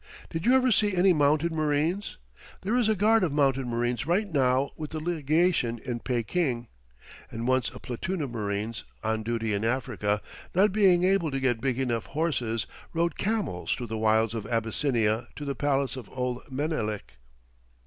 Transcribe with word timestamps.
Did 0.31 0.47
you 0.47 0.55
ever 0.55 0.71
see 0.71 0.95
any 0.95 1.13
mounted 1.13 1.51
marines? 1.51 2.17
There 2.61 2.75
is 2.75 2.89
a 2.89 2.95
guard 2.95 3.23
of 3.23 3.31
mounted 3.31 3.67
marines 3.67 4.07
right 4.07 4.27
now 4.27 4.71
with 4.75 4.89
the 4.89 4.99
legation 4.99 5.77
in 5.77 5.99
Peking; 5.99 6.69
and 7.29 7.47
once 7.47 7.69
a 7.69 7.79
platoon 7.79 8.19
of 8.23 8.31
marines, 8.31 8.83
on 9.03 9.21
duty 9.21 9.53
in 9.53 9.63
Africa, 9.63 10.19
not 10.55 10.71
being 10.71 11.03
able 11.03 11.29
to 11.29 11.39
get 11.39 11.61
big 11.61 11.77
enough 11.77 12.07
horses, 12.07 12.65
rode 12.93 13.15
camels 13.15 13.75
through 13.75 13.85
the 13.93 13.95
wilds 13.99 14.33
of 14.33 14.47
Abyssinia 14.47 15.27
to 15.35 15.45
the 15.45 15.53
palace 15.53 15.95
of 15.95 16.09
old 16.09 16.51
Menelik. 16.51 17.17